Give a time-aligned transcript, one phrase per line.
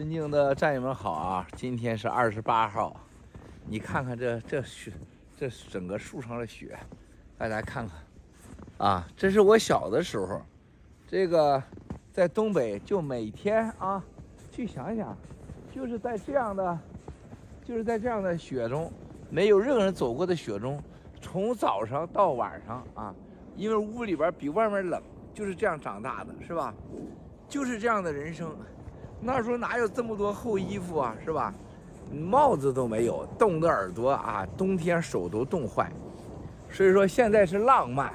[0.00, 1.46] 尊敬的战友们好啊！
[1.54, 2.98] 今天是二十八号，
[3.66, 4.90] 你看看这这雪，
[5.36, 6.74] 这整个树上的雪，
[7.36, 7.98] 大家看看
[8.78, 9.06] 啊！
[9.14, 10.40] 这是我小的时候，
[11.06, 11.62] 这个
[12.14, 14.02] 在东北就每天啊，
[14.50, 15.14] 去想想，
[15.70, 16.78] 就是在这样的，
[17.62, 18.90] 就是在这样的雪中，
[19.28, 20.82] 没有任何人走过的雪中，
[21.20, 23.14] 从早上到晚上啊，
[23.54, 25.02] 因为屋里边比外面冷，
[25.34, 26.72] 就是这样长大的，是吧？
[27.50, 28.56] 就是这样的人生。
[29.20, 31.52] 那时候哪有这么多厚衣服啊，是吧？
[32.12, 35.92] 帽子都没有，冻的耳朵啊，冬天手都冻坏。
[36.70, 38.12] 所以说现在是浪漫，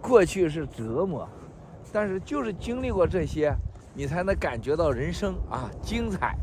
[0.00, 1.28] 过去是折磨。
[1.92, 3.54] 但是就是经历过这些，
[3.94, 6.36] 你才能感觉到人生啊精彩，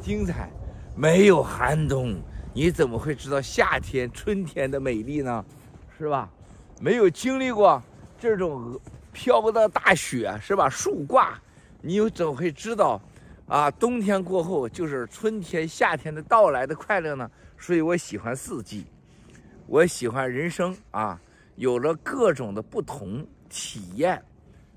[0.00, 0.50] 精彩。
[0.94, 2.14] 没有寒冬，
[2.54, 5.44] 你怎么会知道夏天、春天的美丽呢？
[5.98, 6.28] 是吧？
[6.80, 7.82] 没有经历过
[8.18, 8.80] 这种
[9.12, 10.68] 飘的大雪，是吧？
[10.68, 11.38] 树挂，
[11.82, 13.00] 你又怎么会知道？
[13.48, 18.86] 啊，冬天过后就是春天、夏天的到来的快乐呢，所以我喜欢四季，
[19.68, 21.20] 我喜欢人生啊，
[21.54, 24.20] 有了各种的不同体验，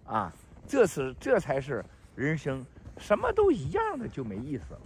[0.06, 0.31] 啊，
[0.67, 1.84] 这是这才是
[2.16, 2.64] 人生，
[3.00, 4.80] 什么都一样的就没意思了。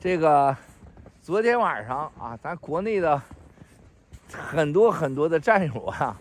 [0.00, 0.56] 这个
[1.22, 3.22] 昨天晚上啊，咱国内的
[4.32, 6.20] 很多很多的战友啊，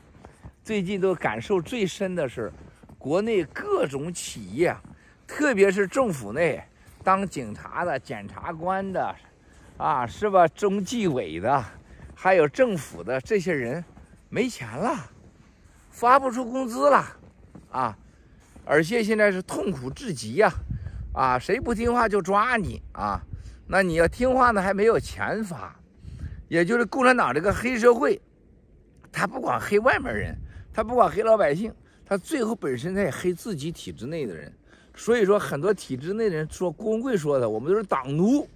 [0.63, 2.53] 最近都感受最深的是，
[2.99, 4.75] 国内各种企业。
[5.31, 6.61] 特别是政府内
[7.05, 9.15] 当警察的、检察官的，
[9.77, 10.45] 啊，是吧？
[10.49, 11.63] 中纪委的，
[12.13, 13.83] 还有政府的这些人，
[14.27, 14.93] 没钱了，
[15.89, 17.05] 发不出工资了，
[17.71, 17.97] 啊，
[18.65, 20.51] 而且现在是痛苦至极呀，
[21.13, 23.21] 啊，谁不听话就抓你啊，
[23.65, 25.73] 那你要听话呢，还没有钱发，
[26.49, 28.21] 也就是共产党这个黑社会，
[29.13, 30.37] 他不光黑外面人，
[30.73, 31.73] 他不光黑老百姓，
[32.05, 34.53] 他最后本身他也黑自己体制内的人。
[34.93, 38.47] 所以说，很多体制内人说郭文贵说的，我们都是党奴。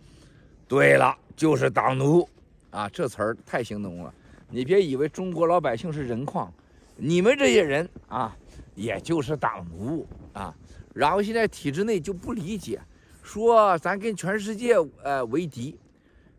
[0.67, 2.27] 对了，就是党奴
[2.71, 2.89] 啊！
[2.89, 4.13] 这词儿太形容了。
[4.49, 6.51] 你别以为中国老百姓是人矿，
[6.95, 8.35] 你们这些人啊，
[8.73, 10.53] 也就是党奴啊。
[10.93, 12.81] 然后现在体制内就不理解，
[13.21, 15.77] 说咱跟全世界呃为敌，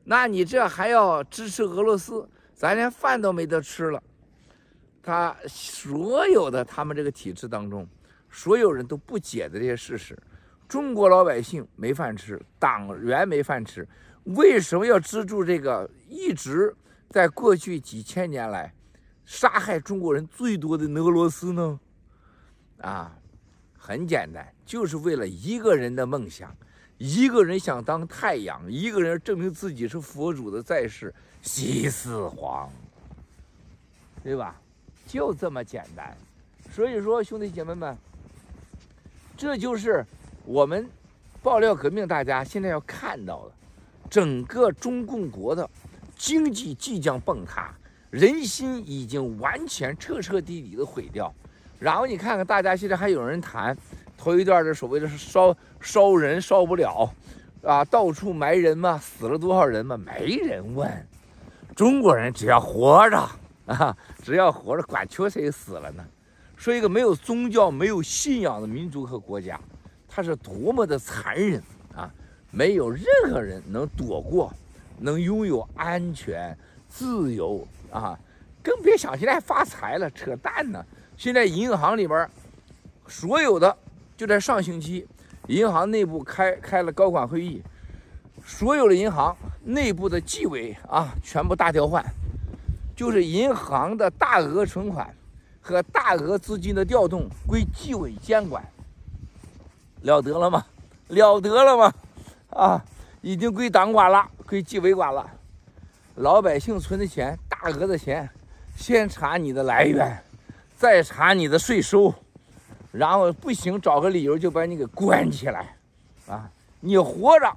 [0.04, 4.02] 那你这还要支持俄罗斯，咱连饭都没得吃了。
[5.02, 7.86] 他所有的他们这个体制当中。
[8.36, 10.14] 所有人都不解的这些事实，
[10.68, 13.88] 中国老百姓没饭吃，党员没饭吃，
[14.24, 16.76] 为什么要资助这个一直
[17.08, 18.70] 在过去几千年来
[19.24, 21.80] 杀害中国人最多的俄罗斯呢？
[22.82, 23.16] 啊，
[23.74, 26.54] 很简单，就是为了一个人的梦想，
[26.98, 32.70] 一个人想当太阳，一个人证明自己是佛祖的在世西四皇，
[34.22, 34.60] 对吧？
[35.06, 36.14] 就这么简单。
[36.70, 37.96] 所以说，兄弟姐妹们。
[39.36, 40.04] 这就是
[40.44, 40.88] 我们
[41.42, 43.52] 爆料革命，大家现在要看到的，
[44.08, 45.68] 整个中共国的
[46.16, 47.70] 经济即将崩塌，
[48.10, 51.32] 人心已经完全彻彻底底的毁掉。
[51.78, 53.76] 然后你看看，大家现在还有人谈
[54.16, 57.12] 头一段的所谓的是烧烧人烧不了
[57.62, 60.90] 啊，到处埋人嘛，死了多少人嘛，没人问。
[61.74, 63.28] 中国人只要活着
[63.66, 66.02] 啊，只要活着，管求谁死了呢？
[66.56, 69.60] 说一个没有宗教、没有信仰的民族和国家，
[70.08, 71.62] 它是多么的残忍
[71.94, 72.10] 啊！
[72.50, 74.52] 没有任何人能躲过，
[74.98, 76.56] 能拥有安全、
[76.88, 78.18] 自由啊！
[78.62, 80.82] 更别想现在发财了，扯淡呢！
[81.16, 82.28] 现在银行里边，
[83.06, 83.76] 所有的
[84.16, 85.06] 就在上星期，
[85.48, 87.62] 银行内部开开了高管会议，
[88.44, 92.04] 所有的银行内部的纪委啊，全部大调换，
[92.96, 95.14] 就是银行的大额存款。
[95.66, 98.64] 和大额资金的调动归纪委监管，
[100.02, 100.64] 了得了吗？
[101.08, 101.92] 了得了吗？
[102.50, 102.84] 啊，
[103.20, 105.28] 已经归党管了，归纪委管了。
[106.14, 108.30] 老百姓存的钱，大额的钱，
[108.76, 110.16] 先查你的来源，
[110.76, 112.14] 再查你的税收，
[112.92, 115.74] 然后不行，找个理由就把你给关起来。
[116.28, 117.56] 啊，你活着，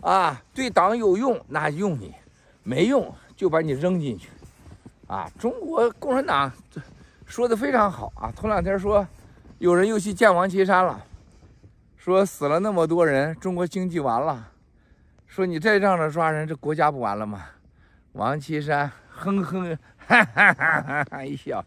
[0.00, 2.08] 啊，对党有用，那用你；
[2.62, 4.30] 没用，就把你扔进去。
[5.06, 6.80] 啊，中国共产党这。
[7.26, 8.32] 说的非常好啊！
[8.34, 9.06] 头两天说，
[9.58, 11.04] 有人又去见王岐山了，
[11.96, 14.52] 说死了那么多人，中国经济完了。
[15.26, 17.44] 说你再这样抓人，这国家不完了吗？
[18.12, 21.62] 王岐山哼哼哈哈哈哈一笑，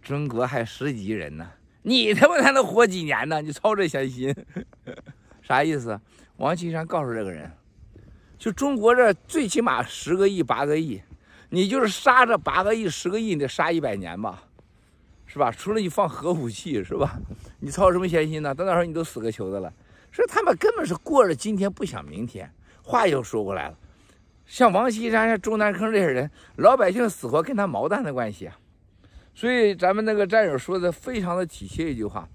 [0.00, 1.50] 中国还十几亿人呢，
[1.82, 3.42] 你他妈才能活几年呢？
[3.42, 4.34] 你操这闲心，
[5.42, 6.00] 啥意思？
[6.36, 7.50] 王岐山告诉这个人，
[8.38, 11.02] 就中国这最起码十个亿、八个亿，
[11.50, 14.44] 你就是杀这八个亿、十个亿，你得杀一百年吧。
[15.28, 15.52] 是吧？
[15.52, 17.20] 除了你放核武器，是吧？
[17.60, 18.52] 你操什么闲心呢？
[18.52, 19.72] 到那时候你都死个球的了。
[20.10, 22.50] 所以他们根本是过了今天不想明天。
[22.82, 23.78] 话又说过来了，
[24.46, 28.58] 像王岐山、像钟南坑这些人，老百姓死活跟他毛蛋的关系啊！
[29.34, 32.26] 所以咱们那个战友说的非常的体切一句话，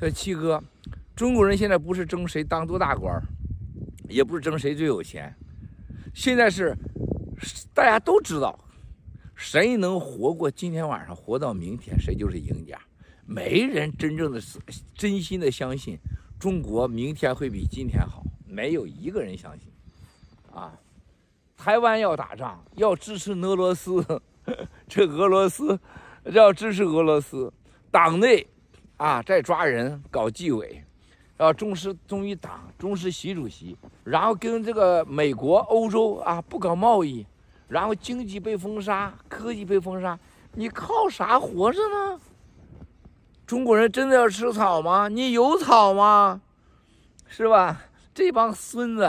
[0.00, 0.60] 说七哥，
[1.14, 3.22] 中国人现在不是争谁当多大官，
[4.08, 5.32] 也不是争谁最有钱，
[6.12, 6.76] 现在是
[7.72, 8.58] 大家都知道，
[9.40, 12.78] 谁能活过今天晚上，活到明天，谁就是赢家。
[13.24, 14.58] 没人真正的是
[14.94, 15.98] 真心的相信
[16.38, 19.72] 中国明天会比今天好，没有一个人相信。
[20.52, 20.78] 啊，
[21.56, 24.04] 台湾要打仗，要支持俄罗斯，
[24.86, 25.80] 这俄罗斯
[26.24, 27.50] 要支持俄罗斯，
[27.90, 28.46] 党内
[28.98, 30.84] 啊在抓人搞纪委，
[31.38, 37.24] 要忠实忠于党，忠实习主席，然后跟这个美国、欧洲啊不搞贸易，
[37.70, 40.18] 然后经济被封杀，科技被封杀，
[40.52, 42.20] 你靠啥活着呢？
[43.46, 45.08] 中国人真的要吃草吗？
[45.08, 46.40] 你有草吗？
[47.28, 47.80] 是吧？
[48.12, 49.08] 这帮孙子。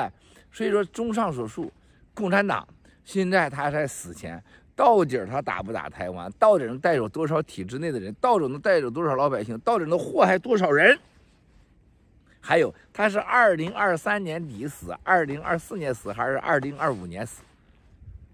[0.52, 1.72] 所以说，综上所述，
[2.14, 2.68] 共产党
[3.04, 4.44] 现在他在死前，
[4.76, 6.32] 到底他打不打台湾？
[6.38, 8.14] 到底能带走多少体制内的人？
[8.22, 9.58] 到底能带走多少老百姓？
[9.60, 11.00] 到底能祸害多少人？
[12.42, 17.42] 还有，他是二零二三年底死，二零二四年死，还是二零二五年死？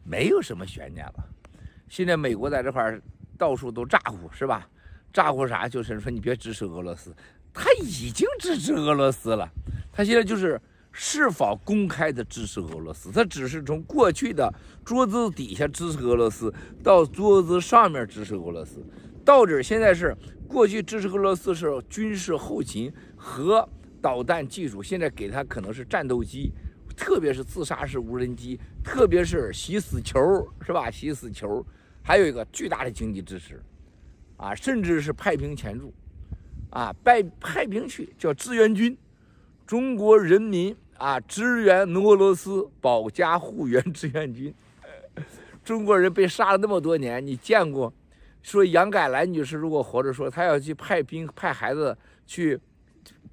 [0.07, 1.25] 没有什么悬念了。
[1.89, 2.99] 现在美国在这块
[3.37, 4.67] 到处都咋呼，是吧？
[5.13, 5.67] 咋呼啥？
[5.67, 7.13] 就是说你别支持俄罗斯，
[7.53, 9.49] 他已经支持俄罗斯了，
[9.91, 10.59] 他现在就是。
[10.99, 13.11] 是否公开的支持俄罗斯？
[13.11, 14.51] 他只是从过去的
[14.83, 16.51] 桌子底下支持俄罗斯，
[16.83, 18.83] 到桌子上面支持俄罗斯，
[19.23, 20.17] 到底现在是
[20.47, 23.69] 过去支持俄罗斯是军事后勤和
[24.01, 26.51] 导弹技术，现在给他可能是战斗机，
[26.97, 30.19] 特别是自杀式无人机，特别是洗死球，
[30.65, 30.91] 是吧？
[30.91, 31.65] 洗死球，
[32.03, 33.63] 还有一个巨大的经济支持，
[34.35, 35.93] 啊，甚至是派兵前驻，
[36.71, 38.97] 啊，派派兵去叫志愿军，
[39.65, 40.75] 中国人民。
[40.97, 41.19] 啊！
[41.19, 44.51] 支援俄罗斯，保家护园志愿军。
[45.63, 47.93] 中国人被杀了那么多年，你见过？
[48.41, 51.95] 说杨改兰女士如果活着说，她要去派兵派孩子
[52.25, 52.59] 去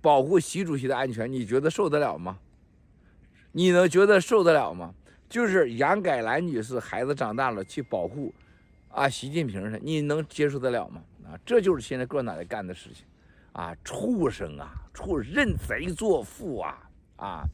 [0.03, 2.39] 保护习主席的安全，你觉得受得了吗？
[3.57, 4.93] 你能觉得受得了吗？
[5.29, 8.35] 就是杨改兰女士孩子长大了去保护
[8.89, 11.01] 啊习近平的，你能接受得了吗？
[11.25, 13.05] 啊，这就是现在共产党干的事情，
[13.53, 16.79] 啊，畜生啊，畜认贼作父啊！
[17.17, 17.45] 啊，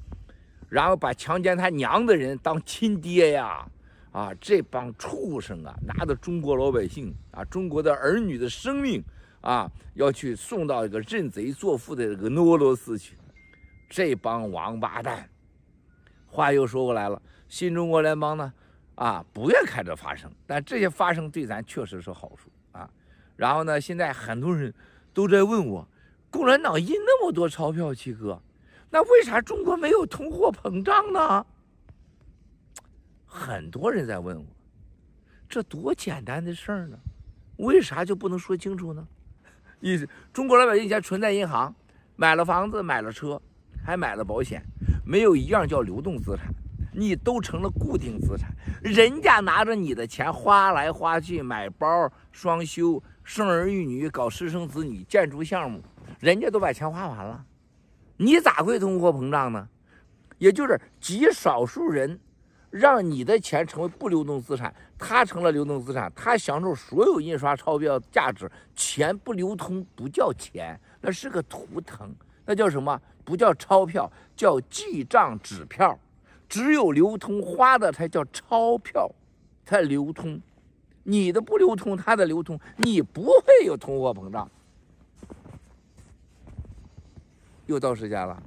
[0.70, 3.67] 然后把强奸他娘的人当亲爹呀！
[4.11, 9.05] 啊，这帮畜生啊，拿着中国老百姓啊，中国的儿女的生命
[9.43, 13.14] 啊，要去送到一个认贼作父的这个俄罗斯去，
[13.88, 15.29] 这帮王八蛋！
[16.30, 18.52] 话又说过来了，新中国联邦呢，
[18.94, 22.88] 啊，不愿看着发生，但这些发生对咱确实是好处啊。
[23.36, 24.72] 然后呢，现在很多人
[25.12, 25.86] 都在问我，
[26.30, 28.40] 共产党印那么多钞票，七哥。
[28.90, 31.44] 那为啥中国没有通货膨胀呢？
[33.26, 34.44] 很多人在问我，
[35.48, 36.98] 这多简单的事儿呢，
[37.56, 39.06] 为啥就不能说清楚呢？
[39.80, 41.74] 意思，中国老百姓以前存在银行，
[42.16, 43.40] 买了房子，买了车，
[43.84, 44.62] 还买了保险，
[45.10, 46.54] 没有一样叫流动资产，
[46.94, 48.48] 你都成了固定资产。
[48.80, 55.82] 人家拿着你的钱花来花去，买包、双休、生儿育女、搞私生子女、建筑项目，
[56.20, 57.44] 人家都把钱花完了。
[58.18, 59.68] 你咋会通货膨胀呢？
[60.38, 62.20] 也就是极少数人，
[62.70, 68.49] 让你的钱成为不流动资产，他成了流动资产，他享受所有印刷钞票价值。
[68.76, 72.14] 钱不流通不叫钱，那是个图腾，
[72.46, 73.02] 那叫什么？
[73.30, 75.96] 不叫钞票，叫记账纸票。
[76.49, 79.08] 只有流通花的才叫钞票，
[79.64, 80.40] 才流通。
[81.04, 84.50] 你的不流通，它的流通，你不会有通货膨胀。
[87.66, 88.42] 又到时间了，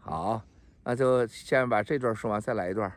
[0.00, 0.42] 好，
[0.82, 2.90] 那就先把这段说完，再来一段。